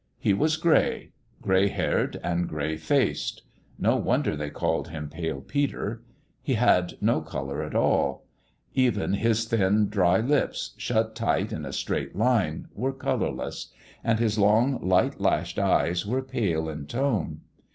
He 0.17 0.33
was 0.33 0.57
gray 0.57 1.11
gray 1.43 1.67
haired 1.67 2.19
and 2.23 2.49
gray 2.49 2.75
faced. 2.75 3.43
No 3.77 3.97
wonder 3.97 4.35
they 4.35 4.49
called 4.49 4.87
him 4.87 5.09
Pale 5.09 5.41
Peter! 5.41 6.01
He 6.41 6.55
had 6.55 6.93
no 7.01 7.21
colour 7.21 7.61
at 7.61 7.75
all: 7.75 8.25
even 8.73 9.13
his 9.13 9.45
thin, 9.45 9.89
dry 9.89 10.19
lips, 10.19 10.73
shut 10.77 11.13
tight 11.13 11.53
in 11.53 11.65
a 11.65 11.71
straight 11.71 12.15
line, 12.15 12.67
were 12.73 12.93
colourless; 12.93 13.71
and 14.03 14.17
his 14.17 14.39
long, 14.39 14.81
light 14.83 15.19
lashed 15.21 15.59
eyes 15.59 16.03
were 16.03 16.23
pale 16.23 16.67
in 16.67 16.87
tone. 16.87 17.41